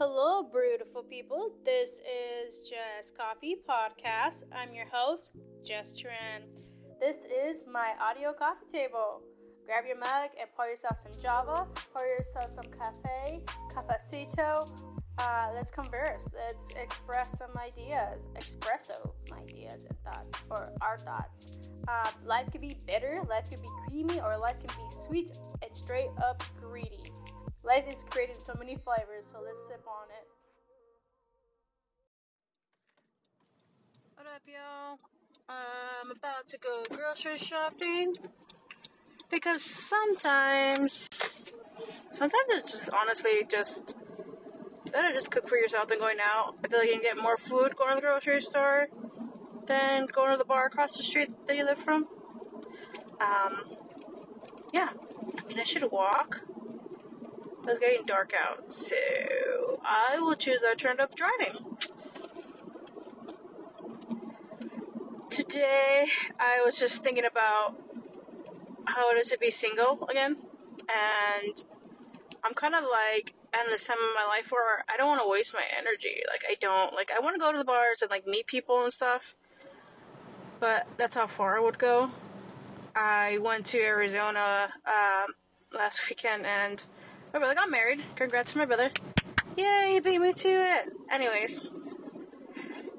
Hello, 0.00 0.44
beautiful 0.44 1.02
people. 1.02 1.50
This 1.64 2.00
is 2.06 2.70
Jess 2.70 3.10
Coffee 3.10 3.56
Podcast. 3.68 4.44
I'm 4.52 4.72
your 4.72 4.86
host, 4.86 5.32
Jess 5.66 5.92
Tran. 5.92 6.46
This 7.00 7.16
is 7.24 7.64
my 7.66 7.94
audio 8.00 8.32
coffee 8.32 8.70
table. 8.72 9.22
Grab 9.66 9.86
your 9.88 9.98
mug 9.98 10.30
and 10.40 10.48
pour 10.54 10.68
yourself 10.68 10.98
some 11.02 11.20
Java, 11.20 11.66
pour 11.92 12.06
yourself 12.06 12.52
some 12.54 12.70
cafe, 12.78 13.40
cafecito. 13.74 14.70
Uh, 15.18 15.48
let's 15.52 15.72
converse. 15.72 16.28
Let's 16.32 16.70
express 16.76 17.36
some 17.36 17.50
ideas, 17.58 18.20
espresso 18.36 19.10
ideas 19.32 19.84
and 19.84 19.98
thoughts, 20.04 20.40
or 20.48 20.70
our 20.80 20.98
thoughts. 20.98 21.70
Um, 21.88 22.24
life 22.24 22.52
can 22.52 22.60
be 22.60 22.76
bitter, 22.86 23.20
life 23.28 23.50
can 23.50 23.60
be 23.60 23.68
creamy, 23.88 24.20
or 24.20 24.38
life 24.38 24.58
can 24.64 24.76
be 24.78 24.96
sweet 25.04 25.32
and 25.60 25.76
straight 25.76 26.10
up 26.22 26.40
greedy. 26.60 27.02
Life 27.68 27.84
is 27.92 28.02
created 28.02 28.36
so 28.36 28.54
many 28.58 28.76
flavors, 28.76 29.26
so 29.30 29.40
let's 29.44 29.60
sip 29.68 29.84
on 29.86 30.08
it. 30.08 30.26
What 34.14 34.26
up, 34.26 34.40
y'all? 34.46 34.98
I'm 35.46 36.10
about 36.10 36.46
to 36.46 36.56
go 36.56 36.84
grocery 36.90 37.36
shopping 37.36 38.14
because 39.30 39.62
sometimes, 39.62 41.08
sometimes 42.08 42.48
it's 42.48 42.72
just 42.72 42.90
honestly 42.90 43.46
just 43.50 43.94
better 44.90 45.12
just 45.12 45.30
cook 45.30 45.46
for 45.46 45.58
yourself 45.58 45.88
than 45.88 45.98
going 45.98 46.20
out. 46.24 46.54
I 46.64 46.68
feel 46.68 46.78
like 46.78 46.88
you 46.88 46.94
can 46.94 47.02
get 47.02 47.18
more 47.18 47.36
food 47.36 47.76
going 47.76 47.90
to 47.90 47.96
the 47.96 48.00
grocery 48.00 48.40
store 48.40 48.88
than 49.66 50.06
going 50.06 50.30
to 50.30 50.38
the 50.38 50.46
bar 50.46 50.64
across 50.64 50.96
the 50.96 51.02
street 51.02 51.46
that 51.46 51.54
you 51.54 51.66
live 51.66 51.78
from. 51.78 52.08
Um, 53.20 53.76
yeah, 54.72 54.88
I 55.38 55.46
mean, 55.46 55.60
I 55.60 55.64
should 55.64 55.90
walk. 55.92 56.44
It's 57.68 57.78
getting 57.78 58.06
dark 58.06 58.32
out, 58.32 58.72
so 58.72 58.96
I 59.84 60.18
will 60.20 60.34
choose 60.34 60.60
the 60.60 60.68
alternative 60.68 61.14
driving. 61.14 61.76
Today, 65.28 66.06
I 66.40 66.62
was 66.64 66.78
just 66.78 67.04
thinking 67.04 67.26
about 67.26 67.74
how 68.86 69.10
it 69.10 69.18
is 69.18 69.30
to 69.32 69.38
be 69.38 69.50
single 69.50 70.08
again, 70.10 70.38
and 70.88 71.62
I'm 72.42 72.54
kind 72.54 72.74
of 72.74 72.84
like 72.84 73.34
at 73.52 73.66
this 73.66 73.86
time 73.86 73.98
of 73.98 74.14
my 74.14 74.24
life 74.26 74.50
where 74.50 74.84
I 74.88 74.96
don't 74.96 75.08
want 75.08 75.20
to 75.20 75.28
waste 75.28 75.52
my 75.52 75.64
energy. 75.76 76.22
Like, 76.26 76.44
I 76.48 76.54
don't, 76.58 76.94
like, 76.94 77.10
I 77.14 77.20
want 77.20 77.34
to 77.34 77.38
go 77.38 77.52
to 77.52 77.58
the 77.58 77.64
bars 77.64 78.00
and, 78.00 78.10
like, 78.10 78.26
meet 78.26 78.46
people 78.46 78.82
and 78.82 78.92
stuff, 78.92 79.36
but 80.58 80.86
that's 80.96 81.16
how 81.16 81.26
far 81.26 81.58
I 81.58 81.60
would 81.60 81.78
go. 81.78 82.12
I 82.96 83.36
went 83.38 83.66
to 83.66 83.78
Arizona 83.78 84.70
um, 84.86 85.34
last 85.72 86.08
weekend 86.08 86.46
and 86.46 86.82
my 87.32 87.38
brother 87.38 87.54
got 87.54 87.70
married. 87.70 88.00
Congrats 88.16 88.52
to 88.52 88.58
my 88.58 88.64
brother. 88.64 88.90
Yay, 89.56 89.92
he 89.94 90.00
beat 90.00 90.18
me 90.18 90.32
to 90.32 90.48
it. 90.48 90.92
Anyways, 91.10 91.60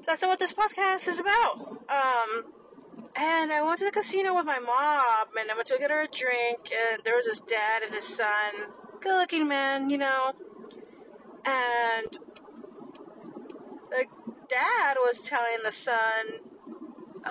that's 0.06 0.22
not 0.22 0.28
what 0.28 0.38
this 0.38 0.52
podcast 0.52 1.08
is 1.08 1.20
about. 1.20 1.58
Um, 1.88 2.44
and 3.16 3.52
I 3.52 3.62
went 3.62 3.78
to 3.78 3.84
the 3.84 3.90
casino 3.90 4.34
with 4.34 4.46
my 4.46 4.58
mom, 4.58 5.28
and 5.38 5.50
I 5.50 5.54
went 5.54 5.66
to 5.68 5.78
get 5.78 5.90
her 5.90 6.02
a 6.02 6.08
drink, 6.08 6.70
and 6.72 7.02
there 7.04 7.16
was 7.16 7.26
this 7.26 7.40
dad 7.40 7.82
and 7.82 7.94
his 7.94 8.06
son. 8.06 8.72
Good 9.00 9.18
looking 9.18 9.48
man, 9.48 9.90
you 9.90 9.98
know. 9.98 10.32
And 11.44 12.18
the 13.90 14.04
dad 14.48 14.96
was 14.98 15.22
telling 15.22 15.62
the 15.64 15.72
son, 15.72 16.40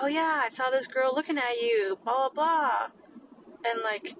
Oh, 0.00 0.06
yeah, 0.06 0.42
I 0.44 0.48
saw 0.48 0.70
this 0.70 0.86
girl 0.86 1.12
looking 1.14 1.38
at 1.38 1.60
you, 1.60 1.98
blah, 2.04 2.28
blah, 2.28 2.30
blah. 2.30 2.86
And, 3.64 3.80
like, 3.82 4.14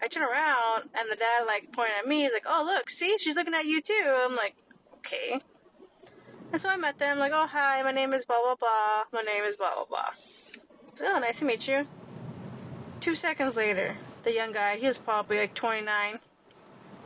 I 0.00 0.08
turn 0.08 0.22
around 0.22 0.90
and 0.94 1.10
the 1.10 1.16
dad 1.16 1.44
like 1.46 1.72
pointed 1.72 1.94
at 1.98 2.06
me. 2.06 2.22
He's 2.22 2.32
like, 2.32 2.46
"Oh, 2.46 2.62
look, 2.64 2.90
see, 2.90 3.16
she's 3.18 3.36
looking 3.36 3.54
at 3.54 3.64
you 3.64 3.80
too." 3.80 4.16
I'm 4.24 4.36
like, 4.36 4.54
"Okay." 4.98 5.40
And 6.52 6.60
so 6.60 6.68
I 6.68 6.76
met 6.76 6.98
them. 6.98 7.18
Like, 7.18 7.32
"Oh, 7.34 7.46
hi, 7.46 7.82
my 7.82 7.92
name 7.92 8.12
is 8.12 8.24
blah 8.24 8.40
blah 8.42 8.54
blah. 8.54 9.04
My 9.12 9.22
name 9.22 9.44
is 9.44 9.56
blah 9.56 9.74
blah 9.74 9.84
blah." 9.84 10.10
So, 10.94 11.06
"Oh, 11.06 11.18
nice 11.18 11.40
to 11.40 11.44
meet 11.44 11.66
you." 11.68 11.86
Two 13.00 13.14
seconds 13.14 13.56
later, 13.56 13.96
the 14.22 14.32
young 14.32 14.52
guy, 14.52 14.76
he 14.76 14.86
was 14.86 14.98
probably 14.98 15.38
like 15.38 15.54
29. 15.54 16.18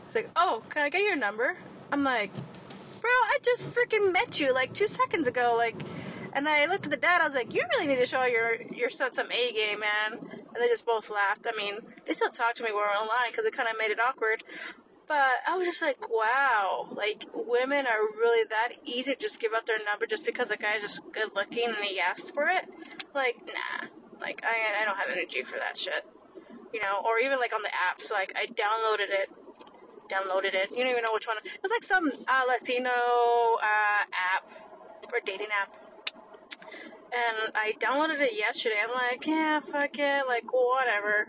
He's 0.07 0.15
like, 0.15 0.31
"Oh, 0.37 0.63
can 0.69 0.83
I 0.83 0.91
get 0.91 1.03
your 1.03 1.17
number?" 1.17 1.57
I'm 1.91 2.05
like, 2.05 2.33
"Bro, 3.01 3.11
I 3.11 3.39
just 3.43 3.71
freaking 3.71 4.13
met 4.13 4.39
you 4.39 4.53
like 4.53 4.73
two 4.75 4.87
seconds 4.87 5.29
ago." 5.29 5.55
Like, 5.57 5.77
and 6.35 6.49
I 6.49 6.67
looked 6.67 6.85
at 6.85 6.91
the 6.91 6.97
dad. 6.97 7.21
I 7.21 7.25
was 7.25 7.35
like, 7.35 7.55
"You 7.55 7.65
really 7.75 7.87
need 7.87 7.99
to 7.99 8.07
show 8.07 8.25
your 8.25 8.61
your 8.71 8.91
son 8.91 9.13
some 9.15 9.31
A 9.33 9.53
game, 9.53 9.81
man." 9.81 10.32
And 10.55 10.63
they 10.63 10.69
just 10.69 10.87
both 10.87 11.11
laughed. 11.11 11.47
I 11.47 11.57
mean, 11.57 11.79
they 12.05 12.15
still 12.15 12.31
talked 12.31 12.57
to 12.59 12.63
me 12.63 12.71
when 12.71 12.77
we 12.77 12.83
were 12.83 12.89
online 12.89 13.31
because 13.31 13.45
it 13.45 13.57
kind 13.57 13.69
of 13.69 13.77
made 13.79 13.91
it 13.91 14.01
awkward. 14.01 14.45
But 15.09 15.43
I 15.47 15.57
was 15.57 15.67
just 15.67 15.83
like, 15.83 16.09
wow, 16.09 16.89
like 16.95 17.27
women 17.35 17.87
are 17.87 18.01
really 18.17 18.47
that 18.49 18.75
easy 18.85 19.15
to 19.15 19.19
just 19.19 19.41
give 19.41 19.53
out 19.53 19.67
their 19.67 19.79
number 19.85 20.07
just 20.07 20.25
because 20.25 20.51
a 20.51 20.57
guy's 20.57 20.81
just 20.81 21.03
good 21.13 21.31
looking 21.35 21.67
and 21.67 21.85
he 21.85 22.01
asked 22.01 22.33
for 22.33 22.49
it. 22.49 22.65
Like, 23.15 23.37
nah, 23.47 23.89
like 24.21 24.43
I, 24.45 24.83
I 24.83 24.85
don't 24.85 24.97
have 24.97 25.11
energy 25.11 25.43
for 25.43 25.59
that 25.59 25.77
shit, 25.77 26.07
you 26.73 26.81
know. 26.81 27.03
Or 27.05 27.19
even 27.19 27.39
like 27.41 27.53
on 27.53 27.63
the 27.63 27.71
apps, 27.71 28.11
like 28.11 28.33
I 28.37 28.47
downloaded 28.47 29.11
it, 29.11 29.29
downloaded 30.09 30.55
it. 30.55 30.71
You 30.71 30.79
don't 30.79 30.93
even 30.93 31.03
know 31.03 31.13
which 31.13 31.27
one. 31.27 31.37
It's 31.45 31.71
like 31.71 31.85
some 31.85 32.11
uh, 32.29 32.43
Latino 32.49 32.89
uh, 32.89 34.05
app 34.15 34.49
or 35.13 35.21
dating 35.25 35.49
app 35.61 35.75
and 37.13 37.53
I 37.55 37.73
downloaded 37.79 38.21
it 38.21 38.37
yesterday. 38.37 38.77
I'm 38.83 38.95
like, 38.95 39.27
yeah, 39.27 39.61
fuck 39.61 39.99
it, 39.99 40.27
like 40.27 40.45
whatever. 40.53 41.29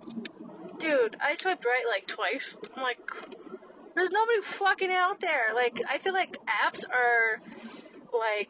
Dude, 0.80 1.18
I 1.22 1.36
swiped 1.36 1.66
right 1.66 1.86
like 1.88 2.08
twice. 2.08 2.58
I'm 2.76 2.84
like, 2.84 3.00
there's 3.96 4.12
nobody 4.12 4.42
fucking 4.42 4.92
out 4.92 5.20
there. 5.20 5.54
Like, 5.54 5.82
I 5.90 5.98
feel 5.98 6.14
like 6.14 6.38
apps 6.48 6.84
are 6.90 7.42
like 8.18 8.50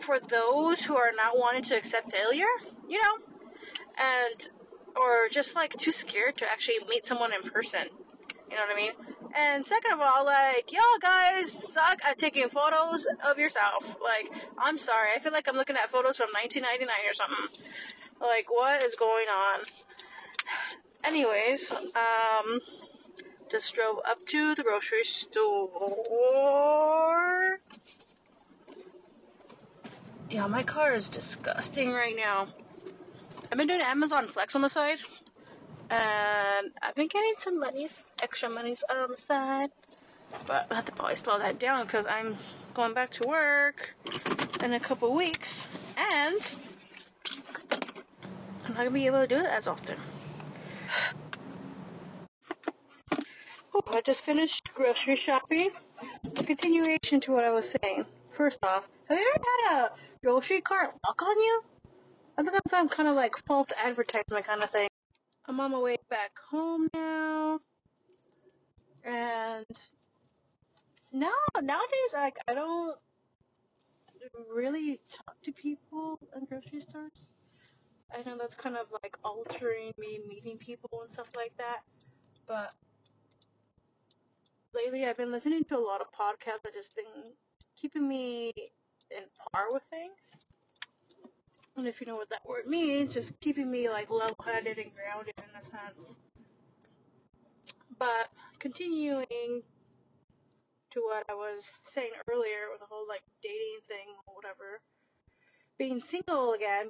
for 0.00 0.18
those 0.20 0.84
who 0.84 0.96
are 0.96 1.12
not 1.14 1.38
wanting 1.38 1.62
to 1.64 1.76
accept 1.76 2.10
failure, 2.10 2.44
you 2.88 3.00
know, 3.00 3.18
and 3.96 4.48
or 4.94 5.28
just 5.30 5.54
like 5.54 5.76
too 5.76 5.92
scared 5.92 6.36
to 6.38 6.50
actually 6.50 6.78
meet 6.88 7.06
someone 7.06 7.32
in 7.32 7.42
person. 7.42 7.88
You 8.50 8.56
know 8.56 8.62
what 8.62 8.72
I 8.72 8.76
mean? 8.76 8.92
And 9.38 9.66
second 9.66 9.92
of 9.92 10.00
all, 10.00 10.24
like, 10.24 10.72
y'all 10.72 10.80
guys 11.00 11.52
suck 11.52 12.00
at 12.06 12.16
taking 12.18 12.48
photos 12.48 13.06
of 13.28 13.38
yourself. 13.38 13.96
Like, 14.02 14.32
I'm 14.56 14.78
sorry. 14.78 15.10
I 15.14 15.18
feel 15.18 15.32
like 15.32 15.46
I'm 15.46 15.56
looking 15.56 15.76
at 15.76 15.90
photos 15.90 16.16
from 16.16 16.30
1999 16.32 16.88
or 17.06 17.12
something. 17.12 17.60
Like, 18.20 18.50
what 18.50 18.82
is 18.82 18.94
going 18.94 19.26
on? 19.28 19.60
Anyways, 21.04 21.70
um, 21.70 22.60
just 23.50 23.74
drove 23.74 23.98
up 24.08 24.24
to 24.26 24.54
the 24.54 24.62
grocery 24.62 25.04
store. 25.04 25.98
Yeah, 30.30 30.46
my 30.46 30.62
car 30.62 30.94
is 30.94 31.10
disgusting 31.10 31.92
right 31.92 32.16
now. 32.16 32.48
I've 33.52 33.58
been 33.58 33.68
doing 33.68 33.82
Amazon 33.82 34.28
Flex 34.28 34.56
on 34.56 34.62
the 34.62 34.70
side 34.70 35.00
and 35.90 36.70
I've 36.82 36.94
been 36.94 37.08
getting 37.08 37.34
some 37.38 37.58
monies, 37.58 38.04
extra 38.22 38.48
monies 38.48 38.84
on 38.90 39.10
the 39.10 39.18
side. 39.18 39.70
But 40.46 40.66
I 40.70 40.74
have 40.74 40.84
to 40.86 40.92
probably 40.92 41.16
slow 41.16 41.38
that 41.38 41.58
down 41.58 41.86
because 41.86 42.06
I'm 42.06 42.36
going 42.74 42.94
back 42.94 43.10
to 43.10 43.28
work 43.28 43.94
in 44.62 44.72
a 44.72 44.80
couple 44.80 45.14
weeks, 45.14 45.70
and 45.96 46.56
I'm 48.64 48.74
not 48.74 48.76
gonna 48.76 48.90
be 48.90 49.06
able 49.06 49.22
to 49.22 49.26
do 49.26 49.36
it 49.36 49.46
as 49.46 49.68
often. 49.68 49.98
I 53.96 54.02
just 54.02 54.26
finished 54.26 54.74
grocery 54.74 55.16
shopping. 55.16 55.70
A 56.24 56.44
continuation 56.44 57.18
to 57.20 57.32
what 57.32 57.44
I 57.44 57.50
was 57.50 57.74
saying. 57.80 58.04
First 58.30 58.58
off, 58.62 58.84
have 59.08 59.18
you 59.18 59.32
ever 59.34 59.44
had 59.68 59.84
a 59.84 59.90
grocery 60.22 60.60
cart 60.60 60.94
lock 61.06 61.22
on 61.22 61.38
you? 61.38 61.62
I 62.36 62.42
think 62.42 62.52
that's 62.52 62.70
some 62.70 62.90
kind 62.90 63.08
of 63.08 63.16
like 63.16 63.36
false 63.46 63.68
advertisement 63.82 64.46
kind 64.46 64.62
of 64.62 64.70
thing. 64.70 64.88
I'm 65.48 65.60
on 65.60 65.70
my 65.70 65.78
way 65.78 65.96
back 66.10 66.32
home 66.50 66.88
now. 66.92 67.60
And 69.04 69.64
no, 71.12 71.30
nowadays 71.60 72.12
like 72.14 72.36
I 72.48 72.54
don't 72.54 72.96
really 74.52 75.00
talk 75.08 75.36
to 75.42 75.52
people 75.52 76.18
in 76.36 76.44
grocery 76.46 76.80
stores. 76.80 77.28
I 78.12 78.22
know 78.28 78.36
that's 78.36 78.56
kind 78.56 78.76
of 78.76 78.86
like 79.02 79.16
altering 79.24 79.92
me 79.98 80.20
meeting 80.28 80.58
people 80.58 80.90
and 81.02 81.10
stuff 81.10 81.28
like 81.36 81.56
that. 81.58 81.80
But 82.48 82.72
lately 84.74 85.06
I've 85.06 85.16
been 85.16 85.30
listening 85.30 85.64
to 85.64 85.76
a 85.76 85.78
lot 85.78 86.00
of 86.00 86.08
podcasts 86.12 86.62
that 86.64 86.74
just 86.74 86.94
been 86.96 87.32
keeping 87.80 88.08
me 88.08 88.52
in 89.10 89.22
par 89.52 89.72
with 89.72 89.82
things. 89.90 90.42
And 91.76 91.86
if 91.86 92.00
you 92.00 92.06
know 92.06 92.16
what 92.16 92.30
that 92.30 92.46
word 92.48 92.66
means, 92.66 93.12
just 93.12 93.38
keeping 93.40 93.70
me 93.70 93.90
like 93.90 94.10
level 94.10 94.36
headed 94.42 94.78
and 94.78 94.90
grounded 94.94 95.34
in 95.36 95.60
a 95.60 95.64
sense. 95.64 96.16
But 97.98 98.28
continuing 98.58 99.26
to 100.90 101.00
what 101.00 101.24
I 101.28 101.34
was 101.34 101.70
saying 101.84 102.12
earlier 102.30 102.70
with 102.70 102.80
the 102.80 102.86
whole 102.88 103.06
like 103.06 103.22
dating 103.42 103.80
thing 103.88 104.08
or 104.26 104.34
whatever, 104.34 104.80
being 105.78 106.00
single 106.00 106.54
again, 106.54 106.86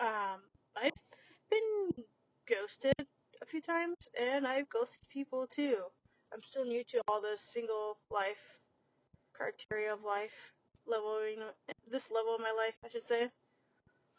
um, 0.00 0.40
I've 0.76 0.92
been 1.50 2.04
ghosted 2.46 2.92
a 3.42 3.46
few 3.46 3.62
times 3.62 3.96
and 4.20 4.46
I've 4.46 4.68
ghosted 4.68 5.08
people 5.08 5.46
too. 5.46 5.76
I'm 6.34 6.40
still 6.46 6.64
new 6.64 6.84
to 6.84 7.00
all 7.08 7.22
this 7.22 7.40
single 7.40 7.96
life 8.10 8.58
criteria 9.32 9.92
of 9.92 10.02
life 10.04 10.52
level, 10.86 11.26
you 11.28 11.38
know, 11.38 11.50
this 11.90 12.10
level 12.10 12.34
of 12.34 12.40
my 12.40 12.52
life, 12.52 12.74
I 12.84 12.88
should 12.88 13.06
say. 13.06 13.30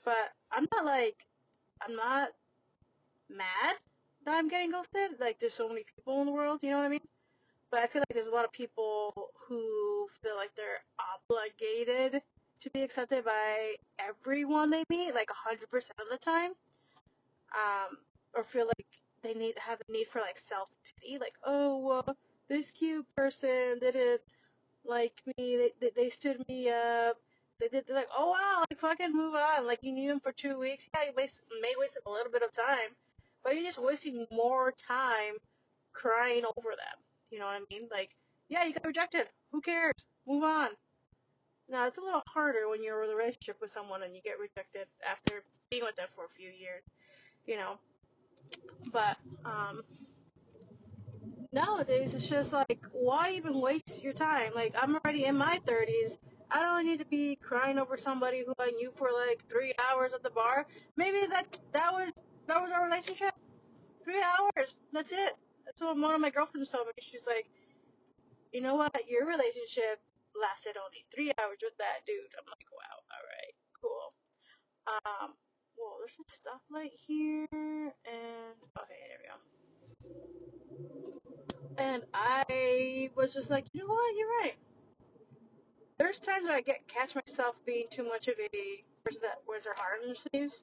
But 0.06 0.32
I'm 0.52 0.68
not 0.72 0.86
like, 0.86 1.18
I'm 1.82 1.96
not 1.96 2.30
mad 3.30 3.76
that 4.26 4.36
I'm 4.36 4.48
getting 4.48 4.72
ghosted. 4.72 5.20
Like, 5.20 5.40
there's 5.40 5.54
so 5.54 5.68
many 5.68 5.84
people 5.96 6.22
in 6.22 6.28
the 6.28 6.32
world, 6.32 6.62
you 6.64 6.70
know 6.70 6.78
what 6.78 6.86
I 6.86 6.90
mean? 6.90 7.08
But 7.72 7.82
I 7.82 7.88
feel 7.88 8.02
like 8.02 8.14
there's 8.14 8.28
a 8.28 8.32
lot 8.32 8.46
of 8.46 8.52
people 8.52 9.14
who 9.48 10.08
feel 10.22 10.36
like 10.36 10.52
they're 10.56 10.84
obligated 11.30 12.22
to 12.62 12.70
be 12.70 12.84
accepted 12.84 13.26
by 13.26 13.76
everyone 14.00 14.70
they 14.70 14.84
meet, 14.90 15.14
like 15.14 15.30
100% 15.30 15.64
of 15.74 16.10
the 16.12 16.18
time. 16.18 16.52
Um, 17.54 17.98
or 18.34 18.44
feel 18.44 18.66
like 18.66 18.88
they 19.24 19.34
need 19.34 19.56
have 19.58 19.80
a 19.88 19.92
need 19.92 20.08
for 20.08 20.20
like 20.20 20.38
self 20.38 20.70
pity, 21.02 21.18
like, 21.18 21.34
oh, 21.44 21.80
well, 21.80 22.18
this 22.48 22.72
cute 22.72 23.06
person 23.16 23.80
didn't 23.80 24.22
like 24.86 25.22
me, 25.26 25.58
they, 25.58 25.72
they, 25.80 25.92
they 25.96 26.10
stood 26.10 26.44
me 26.48 26.70
up, 26.70 27.18
they 27.60 27.68
did, 27.68 27.86
they're 27.88 27.96
like, 27.96 28.10
oh 28.18 28.32
wow, 28.32 28.64
like 28.70 28.80
fucking 28.80 29.14
move 29.14 29.36
on, 29.36 29.66
like 29.66 29.80
you 29.82 29.94
knew 29.94 30.12
him 30.12 30.20
for 30.20 30.32
two 30.32 30.60
weeks, 30.60 30.90
yeah, 30.94 31.06
you 31.06 31.12
waste, 31.16 31.42
may 31.62 31.74
waste 31.78 31.98
a 32.06 32.10
little 32.10 32.32
bit 32.32 32.42
of 32.44 32.52
time, 32.52 32.92
but 33.44 33.56
you're 33.56 33.64
just 33.64 33.82
wasting 33.82 34.26
more 34.32 34.72
time 34.72 35.36
crying 35.94 36.44
over 36.46 36.70
them, 36.70 37.04
you 37.32 37.40
know 37.40 37.46
what 37.46 37.56
I 37.56 37.62
mean? 37.72 37.88
Like, 37.92 38.10
yeah, 38.50 38.66
you 38.66 38.74
got 38.74 38.86
rejected, 38.86 39.28
who 39.52 39.62
cares, 39.62 39.94
move 40.28 40.44
on. 40.44 40.70
Now, 41.70 41.88
it's 41.88 41.98
a 41.98 42.02
little 42.02 42.22
harder 42.28 42.70
when 42.70 42.84
you're 42.84 43.04
in 43.04 43.10
a 43.10 43.16
relationship 43.16 43.58
with 43.60 43.72
someone 43.72 44.04
and 44.04 44.16
you 44.16 44.22
get 44.22 44.40
rejected 44.40 44.88
after 45.10 45.44
being 45.72 45.84
with 45.84 45.96
them 45.96 46.08
for 46.16 46.26
a 46.26 46.30
few 46.38 46.50
years, 46.50 46.84
you 47.48 47.56
know. 47.56 47.80
But, 48.92 49.18
um, 49.46 49.82
nowadays 51.52 52.14
it's 52.14 52.28
just 52.28 52.54
like, 52.54 52.80
why 52.92 53.32
even 53.32 53.60
waste 53.60 54.04
your 54.04 54.14
time? 54.14 54.52
Like, 54.54 54.76
I'm 54.80 54.96
already 54.96 55.26
in 55.26 55.38
my 55.38 55.60
30s. 55.66 56.18
I 56.52 56.62
don't 56.62 56.86
need 56.86 57.00
to 57.00 57.06
be 57.06 57.36
crying 57.38 57.80
over 57.80 57.98
somebody 57.98 58.44
who 58.46 58.54
I 58.60 58.72
knew 58.72 58.92
for 58.96 59.10
like 59.12 59.44
three 59.50 59.74
hours 59.90 60.14
at 60.14 60.24
the 60.24 60.30
bar. 60.30 60.66
Maybe 60.98 61.26
that 61.28 61.58
that 61.74 61.94
was 61.94 62.12
that 62.48 62.62
was 62.62 62.72
our 62.72 62.86
relationship. 62.86 63.34
Three 64.04 64.22
hours. 64.22 64.78
That's 64.94 65.12
it. 65.12 65.36
That's 65.66 65.82
what 65.82 65.98
one 65.98 66.14
of 66.14 66.22
my 66.22 66.30
girlfriends 66.30 66.70
told 66.70 66.88
me. 66.88 66.94
She's 67.02 67.26
like, 67.26 67.48
you 68.54 68.62
know 68.62 68.76
what? 68.76 68.94
Your 69.10 69.26
relationship 69.26 70.00
lasted 70.40 70.76
only 70.78 71.06
three 71.14 71.32
hours 71.42 71.58
with 71.62 71.78
that 71.80 72.06
dude. 72.06 72.32
I'm 72.38 72.46
like, 72.46 72.70
wow. 72.72 72.98
All 73.12 73.26
right, 73.26 73.56
cool. 73.82 74.14
Um, 74.88 75.34
well, 75.78 75.98
there's 76.00 76.16
some 76.16 76.26
stoplight 76.30 76.92
here, 77.08 77.48
and 77.52 78.56
okay, 78.80 79.02
there 79.10 79.20
we 79.22 79.28
go. 79.28 79.38
And 81.78 82.04
I 82.14 83.10
was 83.16 83.34
just 83.34 83.50
like, 83.50 83.66
you 83.74 83.82
know 83.82 83.88
what, 83.94 84.16
you're 84.16 84.30
right. 84.42 84.56
There's 85.98 86.20
times 86.20 86.46
where 86.46 86.58
I 86.58 86.62
get 86.62 86.88
catch 86.88 87.16
myself 87.16 87.56
being 87.66 87.86
too 87.90 88.04
much 88.04 88.28
of 88.28 88.36
a 88.40 88.84
person 89.04 89.22
that 89.24 89.40
wears 89.48 89.64
their 89.64 89.76
heart 89.76 90.00
on 90.02 90.08
their 90.08 90.16
sleeves. 90.16 90.62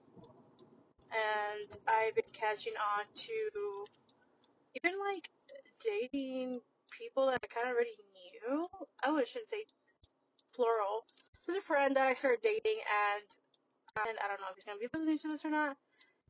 And 1.10 1.78
I've 1.88 2.14
been 2.14 2.24
catching 2.32 2.74
on 2.74 3.04
to 3.14 3.84
even 4.76 4.98
like 4.98 5.28
dating 5.80 6.60
people 6.90 7.26
that 7.26 7.40
I 7.42 7.46
kind 7.46 7.68
of 7.68 7.74
already 7.74 7.96
knew. 8.12 8.68
Oh, 9.04 9.16
I 9.16 9.24
shouldn't 9.24 9.48
say 9.48 9.64
plural. 10.54 11.04
There's 11.46 11.58
a 11.58 11.62
friend 11.62 11.96
that 11.96 12.06
I 12.06 12.14
started 12.14 12.40
dating 12.42 12.80
and 12.84 14.06
and 14.08 14.18
I 14.22 14.28
don't 14.28 14.40
know 14.40 14.46
if 14.50 14.56
he's 14.56 14.64
gonna 14.64 14.78
be 14.78 14.88
listening 14.92 15.18
to 15.18 15.28
this 15.28 15.44
or 15.44 15.50
not. 15.50 15.76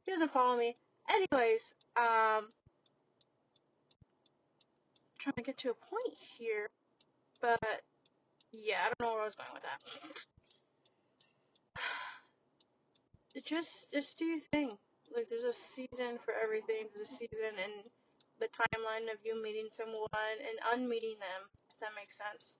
He 0.04 0.12
doesn't 0.12 0.32
follow 0.32 0.56
me. 0.56 0.76
Anyways, 1.10 1.74
um, 1.96 2.48
trying 5.18 5.34
to 5.36 5.42
get 5.42 5.58
to 5.58 5.70
a 5.70 5.74
point 5.74 6.16
here, 6.38 6.70
but 7.40 7.82
yeah, 8.52 8.84
I 8.84 8.92
don't 8.92 9.00
know 9.00 9.12
where 9.14 9.22
I 9.22 9.26
was 9.26 9.34
going 9.34 9.52
with 9.54 9.64
that. 9.64 9.80
Just, 13.44 13.90
just 13.92 14.18
do 14.18 14.26
your 14.26 14.40
thing. 14.52 14.76
Like, 15.16 15.28
there's 15.28 15.44
a 15.44 15.52
season 15.52 16.18
for 16.24 16.34
everything. 16.34 16.88
There's 16.94 17.08
a 17.08 17.16
season 17.16 17.56
and 17.62 17.72
the 18.40 18.48
timeline 18.48 19.10
of 19.12 19.18
you 19.24 19.40
meeting 19.42 19.68
someone 19.72 20.04
and 20.12 20.56
unmeeting 20.72 21.16
them, 21.18 21.42
if 21.70 21.80
that 21.80 21.96
makes 21.96 22.18
sense. 22.18 22.56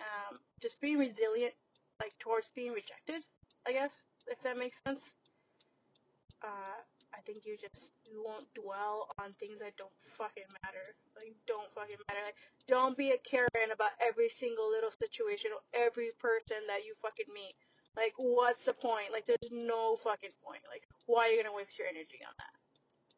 Um, 0.00 0.38
just 0.60 0.80
being 0.80 0.98
resilient, 0.98 1.54
like, 2.00 2.12
towards 2.18 2.50
being 2.54 2.72
rejected, 2.72 3.22
I 3.66 3.72
guess, 3.72 4.02
if 4.26 4.42
that 4.42 4.56
makes 4.56 4.80
sense. 4.86 5.16
Uh, 6.42 6.80
I 7.14 7.20
think 7.20 7.44
you 7.44 7.56
just 7.60 7.92
you 8.04 8.22
won't 8.24 8.46
dwell 8.54 9.08
on 9.20 9.32
things 9.38 9.60
that 9.60 9.76
don't 9.76 9.92
fucking 10.16 10.48
matter. 10.64 10.96
Like 11.16 11.34
don't 11.46 11.68
fucking 11.74 12.00
matter. 12.08 12.24
Like 12.24 12.40
don't 12.66 12.96
be 12.96 13.12
a 13.12 13.18
Karen 13.18 13.72
about 13.72 13.92
every 14.00 14.28
single 14.28 14.70
little 14.70 14.90
situation 14.90 15.50
or 15.52 15.60
every 15.76 16.10
person 16.18 16.56
that 16.68 16.84
you 16.84 16.94
fucking 16.94 17.28
meet. 17.32 17.54
Like 17.96 18.14
what's 18.16 18.64
the 18.64 18.72
point? 18.72 19.12
Like 19.12 19.26
there's 19.26 19.52
no 19.52 19.96
fucking 19.96 20.32
point. 20.44 20.62
Like 20.68 20.88
why 21.06 21.28
are 21.28 21.30
you 21.30 21.42
gonna 21.42 21.54
waste 21.54 21.78
your 21.78 21.88
energy 21.88 22.20
on 22.24 22.34
that? 22.40 22.54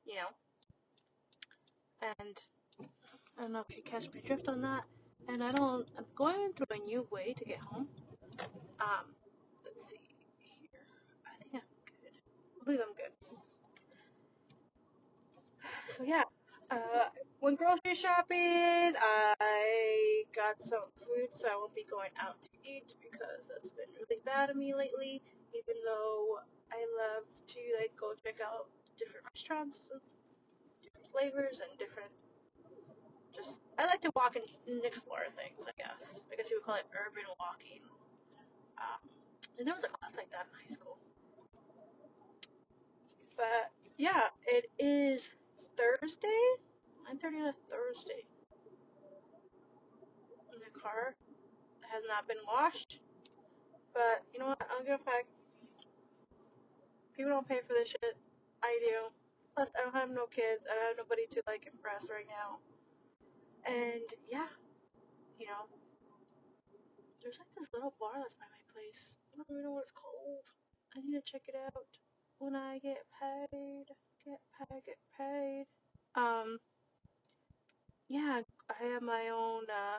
You 0.04 0.16
know? 0.18 0.30
And 2.18 2.36
I 3.38 3.42
don't 3.42 3.52
know 3.52 3.64
if 3.68 3.76
you 3.76 3.82
catch 3.82 4.08
my 4.12 4.20
drift 4.20 4.48
on 4.48 4.60
that. 4.62 4.82
And 5.28 5.42
I 5.42 5.52
don't 5.52 5.86
I'm 5.96 6.04
going 6.16 6.52
through 6.52 6.74
a 6.74 6.86
new 6.86 7.06
way 7.10 7.34
to 7.38 7.44
get 7.44 7.58
home. 7.58 7.88
Um 8.80 9.06
let's 9.64 9.86
see 9.86 10.02
here. 10.02 10.82
I 11.24 11.38
think 11.38 11.54
I'm 11.54 11.68
good. 12.02 12.16
I 12.60 12.64
believe 12.64 12.80
I'm 12.80 12.94
good 12.94 13.03
so 15.94 16.02
yeah, 16.02 16.24
uh, 16.72 17.06
went 17.40 17.56
grocery 17.56 17.94
shopping. 17.94 18.94
I 18.98 20.24
got 20.34 20.60
some 20.60 20.90
food, 20.98 21.30
so 21.34 21.46
I 21.46 21.54
won't 21.54 21.74
be 21.74 21.86
going 21.88 22.10
out 22.18 22.42
to 22.42 22.48
eat 22.64 22.94
because 22.98 23.46
that's 23.46 23.70
been 23.70 23.86
really 23.94 24.20
bad 24.26 24.50
of 24.50 24.56
me 24.56 24.74
lately. 24.74 25.22
Even 25.54 25.76
though 25.86 26.42
I 26.72 26.82
love 26.98 27.22
to 27.46 27.60
like 27.78 27.94
go 27.94 28.10
check 28.24 28.42
out 28.42 28.66
different 28.98 29.22
restaurants, 29.30 29.88
different 30.82 31.06
flavors, 31.14 31.60
and 31.62 31.70
different. 31.78 32.10
Just 33.32 33.60
I 33.78 33.86
like 33.86 34.00
to 34.02 34.10
walk 34.16 34.34
and, 34.34 34.46
and 34.66 34.84
explore 34.84 35.30
things. 35.38 35.62
I 35.68 35.74
guess 35.78 36.24
I 36.32 36.34
guess 36.34 36.50
you 36.50 36.58
would 36.58 36.66
call 36.66 36.74
it 36.74 36.90
urban 36.90 37.22
walking. 37.38 37.86
Um, 38.82 38.98
and 39.58 39.66
there 39.66 39.74
was 39.74 39.84
a 39.84 39.94
class 39.94 40.16
like 40.16 40.30
that 40.34 40.50
in 40.50 40.58
high 40.58 40.74
school. 40.74 40.98
But 43.36 43.70
yeah, 43.96 44.34
it 44.46 44.66
is 44.78 45.30
Thursday? 45.76 46.42
9.30 47.06 47.42
on 47.42 47.48
a 47.48 47.56
Thursday. 47.68 48.24
And 50.52 50.60
the 50.60 50.72
car 50.78 51.14
has 51.82 52.02
not 52.08 52.26
been 52.26 52.40
washed. 52.46 53.00
But, 53.92 54.24
you 54.32 54.40
know 54.40 54.54
what? 54.54 54.62
I 54.62 54.74
don't 54.74 54.86
give 54.86 55.00
a 55.00 55.04
fuck. 55.04 55.26
People 57.16 57.30
don't 57.30 57.46
pay 57.46 57.60
for 57.66 57.74
this 57.74 57.88
shit. 57.88 58.16
I 58.62 58.78
do. 58.82 59.12
Plus, 59.54 59.70
I 59.78 59.84
don't 59.84 59.94
have 59.94 60.10
no 60.10 60.26
kids. 60.26 60.66
I 60.66 60.74
don't 60.74 60.88
have 60.96 61.00
nobody 61.06 61.26
to, 61.30 61.42
like, 61.46 61.70
impress 61.70 62.10
right 62.10 62.26
now. 62.26 62.58
And, 63.62 64.02
yeah. 64.26 64.50
You 65.38 65.46
know. 65.46 65.70
There's, 67.22 67.38
like, 67.38 67.52
this 67.54 67.70
little 67.72 67.94
bar 68.00 68.18
that's 68.18 68.34
by 68.34 68.50
my 68.50 68.62
place. 68.74 69.14
I 69.30 69.38
don't 69.38 69.46
even 69.50 69.62
know 69.62 69.78
what 69.78 69.86
it's 69.86 69.94
called. 69.94 70.50
I 70.96 71.00
need 71.02 71.14
to 71.14 71.22
check 71.22 71.46
it 71.46 71.54
out 71.54 71.86
when 72.38 72.54
I 72.54 72.78
get 72.78 73.06
paid 73.20 73.94
get 74.24 74.40
paid, 74.58 74.82
get 74.86 74.96
paid. 75.18 75.66
Um, 76.14 76.58
yeah, 78.08 78.40
I 78.70 78.92
have 78.92 79.02
my 79.02 79.30
own 79.34 79.64
uh, 79.70 79.98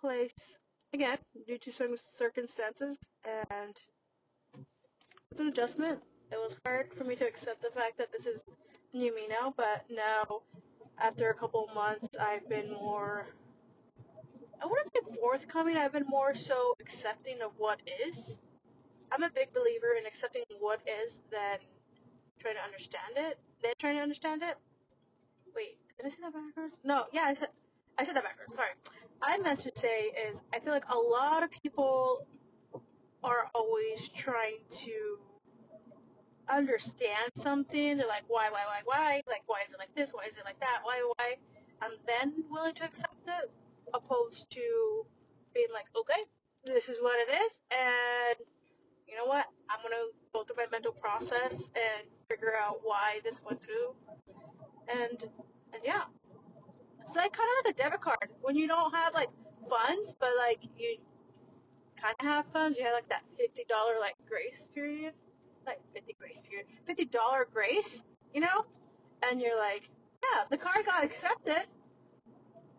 place 0.00 0.58
again 0.92 1.18
due 1.46 1.58
to 1.58 1.70
some 1.70 1.96
circumstances, 1.96 2.98
and 3.24 3.74
it's 5.30 5.40
an 5.40 5.48
adjustment. 5.48 6.00
It 6.32 6.38
was 6.38 6.56
hard 6.64 6.92
for 6.96 7.04
me 7.04 7.16
to 7.16 7.26
accept 7.26 7.62
the 7.62 7.70
fact 7.70 7.98
that 7.98 8.12
this 8.12 8.26
is 8.26 8.42
new 8.92 9.14
me 9.14 9.26
now, 9.28 9.52
but 9.56 9.84
now 9.90 10.42
after 10.98 11.30
a 11.30 11.34
couple 11.34 11.68
months, 11.74 12.08
I've 12.18 12.48
been 12.48 12.72
more. 12.72 13.26
I 14.62 14.66
wouldn't 14.66 14.88
say 14.88 15.00
forthcoming. 15.20 15.76
I've 15.76 15.92
been 15.92 16.06
more 16.06 16.34
so 16.34 16.74
accepting 16.80 17.42
of 17.42 17.52
what 17.58 17.80
is. 18.06 18.38
I'm 19.12 19.22
a 19.22 19.30
big 19.30 19.52
believer 19.52 19.94
in 19.98 20.06
accepting 20.06 20.44
what 20.60 20.80
is 21.02 21.22
than 21.30 21.58
trying 22.40 22.54
to 22.54 22.62
understand 22.62 23.14
it. 23.16 23.38
They're 23.62 23.74
trying 23.78 23.96
to 23.96 24.02
understand 24.02 24.42
it. 24.42 24.56
Wait, 25.54 25.78
did 25.96 26.06
I 26.06 26.08
say 26.08 26.16
that 26.22 26.32
backwards? 26.32 26.80
No, 26.84 27.04
yeah, 27.12 27.22
I 27.22 27.34
said 27.34 27.48
I 27.98 28.04
said 28.04 28.16
that 28.16 28.24
backwards. 28.24 28.54
Sorry. 28.54 28.70
I 29.22 29.38
meant 29.38 29.60
to 29.60 29.72
say 29.74 30.12
is 30.28 30.42
I 30.52 30.58
feel 30.60 30.72
like 30.72 30.88
a 30.88 30.98
lot 30.98 31.42
of 31.42 31.50
people 31.50 32.26
are 33.22 33.50
always 33.54 34.08
trying 34.10 34.58
to 34.70 35.18
understand 36.48 37.32
something. 37.36 37.96
They're 37.96 38.06
like, 38.06 38.24
why, 38.28 38.50
why, 38.50 38.64
why, 38.66 38.80
why? 38.84 39.22
Like, 39.26 39.42
why 39.46 39.62
is 39.66 39.72
it 39.72 39.78
like 39.78 39.94
this? 39.94 40.12
Why 40.12 40.24
is 40.26 40.36
it 40.36 40.44
like 40.44 40.60
that? 40.60 40.80
Why, 40.82 41.00
why? 41.16 41.36
And 41.82 41.94
then 42.06 42.44
willing 42.50 42.74
to 42.74 42.84
accept 42.84 43.26
it, 43.26 43.50
opposed 43.94 44.50
to 44.50 45.06
being 45.54 45.68
like, 45.72 45.86
okay, 45.96 46.22
this 46.64 46.88
is 46.88 47.00
what 47.00 47.16
it 47.20 47.32
is, 47.46 47.60
and 47.70 48.36
you 49.06 49.16
know 49.16 49.26
what? 49.26 49.46
I'm 49.70 49.80
gonna 49.82 50.10
go 50.32 50.44
through 50.44 50.56
my 50.56 50.66
mental 50.70 50.92
process 50.92 51.68
and 51.76 52.08
figure 52.36 52.56
out 52.60 52.80
why 52.82 53.20
this 53.24 53.42
went 53.44 53.62
through, 53.62 53.94
and 54.88 55.22
and 55.72 55.82
yeah, 55.84 56.02
it's 57.02 57.16
like 57.16 57.32
kind 57.32 57.48
of 57.58 57.66
like 57.66 57.74
a 57.74 57.82
debit 57.82 58.00
card 58.00 58.28
when 58.42 58.56
you 58.56 58.66
don't 58.66 58.94
have 58.94 59.14
like 59.14 59.30
funds, 59.68 60.14
but 60.18 60.30
like 60.38 60.60
you 60.78 60.96
kind 62.00 62.14
of 62.18 62.26
have 62.26 62.46
funds. 62.52 62.78
You 62.78 62.84
have 62.84 62.94
like 62.94 63.08
that 63.08 63.22
fifty 63.38 63.64
dollar 63.68 63.94
like 64.00 64.14
grace 64.28 64.68
period, 64.74 65.12
like 65.66 65.80
fifty 65.92 66.16
grace 66.18 66.42
period, 66.48 66.66
fifty 66.86 67.04
dollar 67.04 67.46
grace, 67.52 68.04
you 68.32 68.40
know, 68.40 68.64
and 69.28 69.40
you're 69.40 69.58
like, 69.58 69.88
yeah, 70.22 70.44
the 70.50 70.56
card 70.56 70.84
got 70.86 71.04
accepted, 71.04 71.62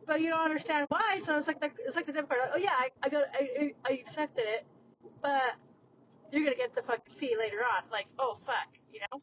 but 0.05 0.21
you 0.21 0.29
don't 0.29 0.43
understand 0.43 0.85
why. 0.89 1.19
So 1.21 1.37
it's 1.37 1.47
like 1.47 1.59
the 1.59 1.71
it's 1.85 1.95
like 1.95 2.05
the 2.05 2.13
debit 2.13 2.29
card. 2.29 2.41
oh 2.53 2.57
yeah, 2.57 2.73
I, 2.77 2.89
I 3.03 3.09
got 3.09 3.23
I, 3.33 3.73
I 3.85 3.93
accepted 3.93 4.45
it, 4.47 4.65
but 5.21 5.55
you're 6.31 6.43
gonna 6.43 6.55
get 6.55 6.75
the 6.75 6.81
fucking 6.81 7.15
fee 7.17 7.35
later 7.37 7.59
on. 7.59 7.83
Like, 7.91 8.07
oh 8.19 8.37
fuck, 8.45 8.67
you 8.91 8.99
know. 9.11 9.21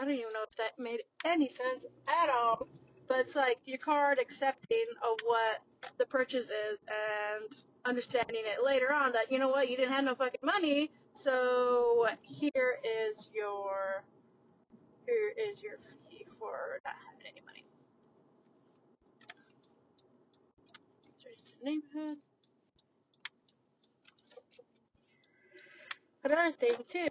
I 0.00 0.04
don't 0.04 0.14
even 0.14 0.32
know 0.32 0.44
if 0.48 0.56
that 0.56 0.78
made 0.82 1.00
any 1.26 1.50
sense 1.50 1.84
at 2.08 2.30
all. 2.30 2.66
But 3.06 3.18
it's 3.18 3.36
like 3.36 3.58
your 3.66 3.78
card 3.78 4.18
accepting 4.18 4.84
of 5.02 5.18
what 5.26 5.60
the 5.98 6.06
purchase 6.06 6.46
is 6.46 6.78
and 6.88 7.52
understanding 7.84 8.42
it 8.46 8.64
later 8.64 8.92
on 8.94 9.12
that 9.12 9.30
you 9.30 9.38
know 9.38 9.48
what 9.48 9.68
you 9.68 9.76
didn't 9.76 9.92
have 9.92 10.04
no 10.04 10.14
fucking 10.14 10.40
money, 10.44 10.90
so 11.12 12.06
here 12.22 12.78
is 12.84 13.28
your 13.34 14.04
here 15.06 15.32
is 15.36 15.62
your 15.62 15.74
fee 16.08 16.24
for 16.38 16.80
not 16.84 16.94
having 17.10 17.26
any 17.32 17.44
money. 17.44 17.64
neighborhood. 21.62 22.16
Another 26.24 26.52
thing 26.52 26.76
too. 26.88 27.08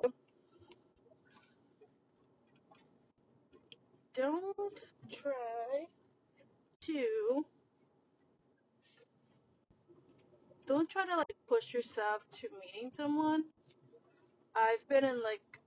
Don't 4.20 4.78
try 5.10 5.88
to 6.82 7.46
don't 10.68 10.90
try 10.90 11.06
to 11.06 11.16
like 11.16 11.34
push 11.48 11.74
yourself 11.74 12.30
to 12.34 12.50
meeting 12.60 12.92
someone. 12.92 13.46
I've 14.54 14.86
been 14.90 15.06
in 15.06 15.24
like 15.24 15.62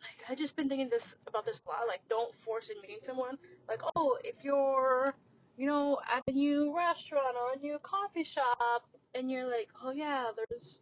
like 0.00 0.28
I 0.28 0.34
just 0.34 0.56
been 0.56 0.68
thinking 0.68 0.88
this 0.88 1.14
about 1.28 1.46
this 1.46 1.62
a 1.64 1.70
lot. 1.70 1.86
Like 1.86 2.00
don't 2.08 2.34
force 2.34 2.70
in 2.70 2.80
meeting 2.80 2.98
someone. 3.04 3.38
Like 3.68 3.82
oh 3.94 4.18
if 4.24 4.42
you're 4.42 5.14
you 5.56 5.68
know 5.68 6.00
at 6.12 6.24
a 6.26 6.32
new 6.32 6.76
restaurant 6.76 7.36
or 7.40 7.52
a 7.52 7.58
new 7.60 7.78
coffee 7.84 8.24
shop 8.24 8.82
and 9.14 9.30
you're 9.30 9.46
like 9.46 9.68
oh 9.84 9.92
yeah 9.92 10.32
there's 10.36 10.80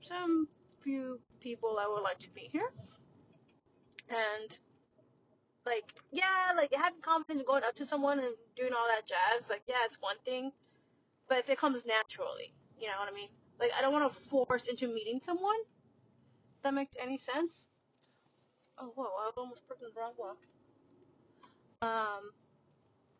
some 0.00 0.46
few 0.80 1.18
people 1.40 1.76
I 1.80 1.88
would 1.88 2.02
like 2.02 2.20
to 2.20 2.28
meet 2.36 2.50
here 2.52 2.70
and 4.10 4.58
like 5.66 5.84
yeah 6.12 6.52
like 6.56 6.72
having 6.74 7.00
confidence 7.00 7.42
going 7.46 7.62
up 7.64 7.74
to 7.74 7.84
someone 7.84 8.18
and 8.18 8.34
doing 8.56 8.72
all 8.72 8.86
that 8.88 9.06
jazz 9.06 9.48
like 9.48 9.62
yeah 9.68 9.76
it's 9.84 9.96
one 10.00 10.16
thing 10.24 10.52
but 11.28 11.38
if 11.38 11.48
it 11.50 11.58
comes 11.58 11.84
naturally 11.86 12.52
you 12.80 12.86
know 12.88 12.94
what 12.98 13.08
i 13.10 13.14
mean? 13.14 13.28
Like 13.58 13.70
i 13.78 13.80
don't 13.80 13.92
want 13.92 14.12
to 14.12 14.20
force 14.28 14.66
into 14.66 14.88
meeting 14.88 15.20
someone. 15.22 15.56
That 16.62 16.74
makes 16.74 16.96
any 17.00 17.18
sense. 17.18 17.68
Oh 18.78 18.92
whoa 18.94 19.04
i 19.04 19.30
almost 19.36 19.62
in 19.70 19.76
the 19.80 20.00
wrong 20.00 20.12
block. 20.18 20.38
Um 21.82 22.30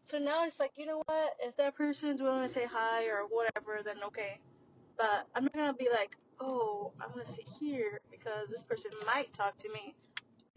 so 0.05 0.19
now 0.19 0.45
it's 0.45 0.61
like 0.61 0.73
you 0.77 0.87
know 0.87 1.03
what? 1.07 1.35
If 1.41 1.57
that 1.57 1.77
person's 1.77 2.21
willing 2.23 2.43
to 2.43 2.49
say 2.49 2.67
hi 2.71 3.07
or 3.07 3.23
whatever 3.31 3.81
then 3.85 3.97
okay. 4.07 4.39
But 4.97 5.27
i'm 5.35 5.45
not 5.45 5.55
gonna 5.55 5.75
be 5.75 5.89
like 5.91 6.17
oh 6.41 6.93
i'm 7.01 7.11
gonna 7.11 7.25
sit 7.25 7.49
here 7.61 8.01
because 8.11 8.49
this 8.51 8.65
person 8.65 8.91
might 9.07 9.33
talk 9.33 9.57
to 9.59 9.69
me. 9.73 9.95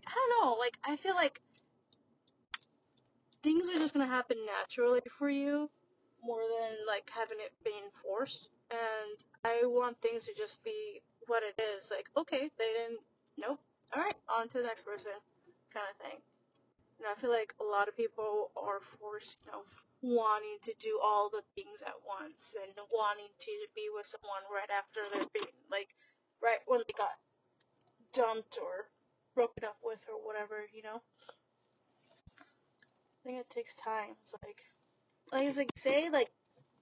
I 0.08 0.12
don't 0.16 0.46
know 0.46 0.56
like 0.58 0.78
i 0.84 0.96
feel 0.96 1.16
like 1.16 1.40
things 3.48 3.70
are 3.70 3.80
just 3.80 3.94
gonna 3.94 4.06
happen 4.06 4.36
naturally 4.44 5.00
for 5.08 5.30
you 5.30 5.70
more 6.22 6.44
than 6.44 6.76
like 6.84 7.08
having 7.08 7.40
it 7.40 7.56
being 7.64 7.88
forced. 7.96 8.50
And 8.72 9.16
I 9.48 9.64
want 9.64 9.96
things 10.02 10.26
to 10.26 10.34
just 10.36 10.62
be 10.66 11.00
what 11.28 11.44
it 11.48 11.56
is. 11.56 11.88
Like, 11.88 12.12
okay, 12.20 12.52
they 12.60 12.72
didn't, 12.76 13.00
nope, 13.40 13.64
alright, 13.96 14.20
on 14.28 14.50
to 14.50 14.58
the 14.60 14.68
next 14.68 14.84
person, 14.84 15.16
kind 15.72 15.88
of 15.88 15.96
thing. 16.04 16.20
And 17.00 17.08
I 17.08 17.16
feel 17.16 17.32
like 17.32 17.56
a 17.64 17.64
lot 17.64 17.88
of 17.88 17.96
people 17.96 18.52
are 18.60 18.84
forced, 19.00 19.38
you 19.40 19.52
know, 19.56 19.64
wanting 20.04 20.60
to 20.68 20.74
do 20.84 21.00
all 21.00 21.32
the 21.32 21.46
things 21.56 21.80
at 21.88 21.96
once 22.04 22.52
and 22.60 22.76
wanting 22.92 23.32
to 23.48 23.54
be 23.72 23.88
with 23.96 24.12
someone 24.12 24.44
right 24.52 24.68
after 24.76 25.08
they're 25.08 25.32
being, 25.32 25.56
like, 25.72 25.96
right 26.44 26.60
when 26.68 26.84
they 26.84 26.96
got 27.00 27.16
dumped 28.12 28.60
or 28.60 28.92
broken 29.40 29.64
up 29.64 29.80
with 29.80 30.04
or 30.12 30.20
whatever, 30.20 30.68
you 30.76 30.84
know? 30.84 31.00
Think 33.28 33.42
it 33.42 33.50
takes 33.50 33.76
time. 33.76 34.16
It's 34.24 34.34
like, 34.42 34.64
like 35.34 35.48
it's 35.50 35.58
like 35.58 35.70
say 35.76 36.10
like 36.10 36.30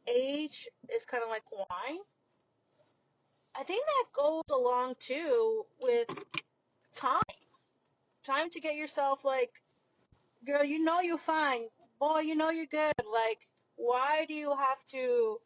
age 0.07 0.67
is 0.95 1.03
kind 1.03 1.23
of 1.23 1.29
like 1.29 1.41
wine. 1.51 1.97
I 3.59 3.63
think 3.63 3.83
that 3.83 4.05
goes 4.15 4.43
along 4.51 4.93
too 4.99 5.63
with 5.81 6.07
time. 6.93 7.23
Time 8.23 8.51
to 8.51 8.59
get 8.59 8.75
yourself 8.75 9.25
like, 9.25 9.49
girl, 10.45 10.63
you 10.63 10.83
know 10.83 10.99
you're 10.99 11.17
fine. 11.17 11.63
Boy, 11.99 12.19
you 12.19 12.35
know 12.35 12.51
you're 12.51 12.67
good. 12.67 12.93
Like, 12.99 13.39
why 13.75 14.25
do 14.27 14.35
you 14.35 14.51
have 14.51 14.85
to 14.91 15.37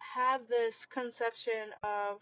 have 0.00 0.40
this 0.48 0.86
conception 0.86 1.70
of 1.84 2.16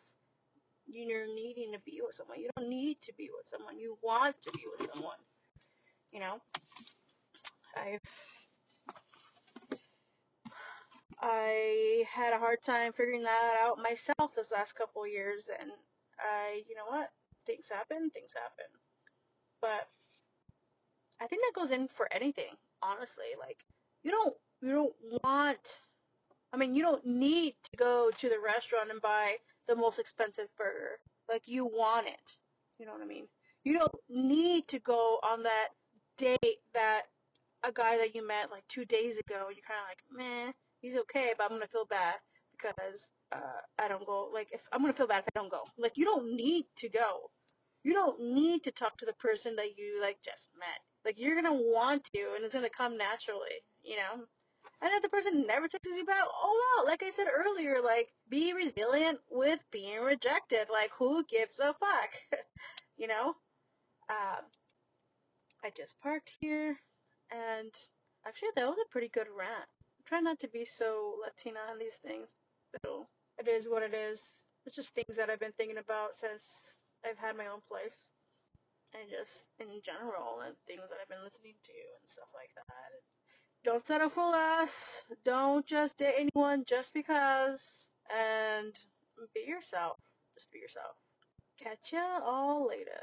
you're 0.87 1.27
needing 1.27 1.73
to 1.73 1.79
be 1.87 2.03
with 2.05 2.15
someone? 2.15 2.39
You 2.39 2.51
don't 2.55 2.69
need 2.69 3.01
to 3.01 3.15
be 3.17 3.31
with 3.35 3.47
someone. 3.47 3.79
You 3.79 3.97
want 4.03 4.39
to 4.43 4.51
be 4.51 4.65
with 4.71 4.91
someone. 4.93 5.17
You 6.13 6.21
know? 6.21 6.43
I've 7.77 8.01
I 11.21 12.05
had 12.13 12.33
a 12.33 12.39
hard 12.39 12.63
time 12.63 12.93
figuring 12.93 13.25
that 13.25 13.57
out 13.61 13.79
myself 13.79 14.35
this 14.37 14.53
last 14.53 14.75
couple 14.75 15.07
years, 15.07 15.49
and 15.61 15.71
I, 16.21 16.63
you 16.69 16.77
know 16.77 16.87
what, 16.87 17.11
things 17.45 17.69
happen, 17.69 18.11
things 18.11 18.33
happen. 18.35 18.67
But 19.61 19.89
I 21.21 21.27
think 21.27 21.43
that 21.43 21.61
goes 21.61 21.73
in 21.73 21.89
for 21.89 22.09
anything, 22.13 22.55
honestly. 22.83 23.35
Like 23.39 23.59
you 24.05 24.13
don't 24.13 24.35
you 24.63 24.73
don't 24.73 24.95
want 25.25 25.79
I 26.53 26.57
mean, 26.57 26.75
you 26.75 26.83
don't 26.83 27.05
need 27.05 27.55
to 27.71 27.77
go 27.77 28.11
to 28.11 28.29
the 28.29 28.39
restaurant 28.41 28.91
and 28.91 29.03
buy 29.03 29.37
the 29.67 29.77
most 29.77 29.99
expensive 29.99 30.49
burger. 30.57 30.99
Like 31.29 31.43
you 31.47 31.67
want 31.67 32.07
it. 32.07 32.37
You 32.79 32.87
know 32.87 32.93
what 32.93 33.03
I 33.03 33.07
mean? 33.07 33.27
You 33.65 33.79
don't 33.79 33.95
need 34.09 34.69
to 34.69 34.79
go 34.79 35.19
on 35.23 35.43
that 35.43 35.69
date 36.17 36.59
that 36.73 37.03
a 37.65 37.73
guy 37.73 37.99
that 37.99 38.15
you 38.15 38.27
met 38.27 38.51
like 38.51 38.67
two 38.69 38.85
days 38.85 39.19
ago, 39.19 39.47
and 39.47 39.57
you're 39.57 39.67
kind 39.67 39.81
of 39.81 39.89
like, 39.89 40.03
meh, 40.13 40.53
he's 40.81 40.97
okay, 40.97 41.33
but 41.37 41.45
I'm 41.45 41.51
gonna 41.51 41.67
feel 41.69 41.87
bad 41.87 42.15
because 42.53 43.11
uh, 43.33 43.61
I 43.79 43.89
don't 43.89 44.07
go. 44.07 44.31
Like, 44.33 44.49
if 44.53 44.61
I'm 44.73 44.81
gonna 44.81 44.93
feel 44.93 45.07
bad 45.07 45.25
if 45.27 45.37
I 45.37 45.39
don't 45.39 45.51
go. 45.51 45.65
Like, 45.77 45.97
you 45.97 46.05
don't 46.05 46.37
need 46.37 46.67
to 46.77 46.89
go. 46.89 47.31
You 47.85 47.93
don't 47.93 48.21
need 48.35 48.65
to 48.65 48.73
talk 48.73 48.97
to 48.99 49.07
the 49.07 49.13
person 49.15 49.57
that 49.57 49.79
you 49.79 50.01
like 50.01 50.19
just 50.25 50.49
met. 50.59 50.81
Like, 51.05 51.19
you're 51.19 51.41
gonna 51.41 51.55
want 51.55 52.05
to, 52.15 52.21
and 52.37 52.45
it's 52.45 52.55
gonna 52.55 52.71
come 52.71 52.97
naturally. 52.97 53.63
You 53.83 53.97
know. 53.97 54.25
And 54.81 54.93
if 54.95 55.03
the 55.03 55.09
person 55.09 55.45
never 55.47 55.67
texts 55.67 55.97
you 55.97 56.05
back, 56.05 56.23
oh 56.23 56.75
well, 56.77 56.87
like 56.87 57.03
I 57.03 57.11
said 57.11 57.27
earlier, 57.27 57.83
like 57.83 58.09
be 58.29 58.53
resilient 58.53 59.19
with 59.29 59.59
being 59.73 60.01
rejected. 60.01 60.69
Like 60.71 60.91
who 60.97 61.25
gives 61.25 61.59
a 61.59 61.75
fuck? 61.75 62.11
you 62.97 63.09
know? 63.09 63.35
Um, 64.09 64.45
I 65.65 65.71
just 65.77 66.01
parked 66.01 66.33
here. 66.41 66.79
And 67.31 67.73
actually, 68.27 68.49
that 68.57 68.67
was 68.67 68.79
a 68.79 68.91
pretty 68.91 69.09
good 69.09 69.29
rant. 69.37 69.69
Try 70.07 70.21
not 70.21 70.39
to 70.41 70.49
be 70.49 70.65
so 70.65 71.17
Latina 71.21 71.61
on 71.71 71.79
these 71.79 71.97
things, 71.97 72.35
but 72.73 73.07
it 73.39 73.49
is 73.49 73.69
what 73.69 73.83
it 73.83 73.95
is. 73.95 74.25
It's 74.65 74.77
just 74.77 74.95
things 74.95 75.17
that 75.17 75.31
I've 75.31 75.41
been 75.41 75.53
thinking 75.57 75.79
about 75.79 76.15
since 76.15 76.81
I've 77.05 77.19
had 77.19 77.37
my 77.37 77.47
own 77.47 77.61
place, 77.69 78.11
and 78.95 79.09
just 79.11 79.45
in 79.61 79.69
general, 79.83 80.41
and 80.45 80.57
things 80.67 80.89
that 80.89 80.99
I've 81.01 81.09
been 81.09 81.25
listening 81.25 81.55
to 81.63 81.73
and 82.01 82.09
stuff 82.09 82.29
like 82.35 82.51
that. 82.57 82.65
Don't 83.65 83.87
settle 83.87 84.09
for 84.09 84.31
less. 84.31 85.05
Don't 85.25 85.67
just 85.67 85.99
date 85.99 86.15
anyone 86.17 86.65
just 86.67 86.95
because. 86.95 87.89
And 88.11 88.75
be 89.35 89.41
yourself. 89.47 89.97
Just 90.35 90.51
be 90.53 90.61
yourself. 90.61 90.97
Catch 91.63 91.93
ya 91.93 92.21
all 92.23 92.69
later. 92.69 93.01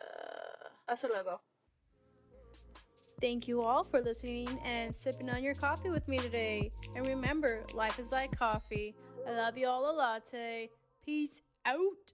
Hasta 0.88 1.08
luego. 1.08 1.42
Thank 3.22 3.48
you 3.48 3.62
all 3.64 3.84
for 3.84 4.02
listening 4.02 4.60
and 4.64 4.94
sipping 4.94 5.30
on 5.30 5.42
your 5.42 5.56
coffee 5.56 5.90
with 5.90 6.08
me 6.08 6.18
today. 6.20 6.72
And 6.96 7.08
remember, 7.08 7.64
life 7.74 7.98
is 7.98 8.12
like 8.12 8.38
coffee. 8.38 8.94
I 9.28 9.32
love 9.32 9.58
you 9.58 9.68
all 9.68 9.90
a 9.90 9.94
latte. 9.96 10.70
Peace 11.06 11.42
out. 11.66 12.14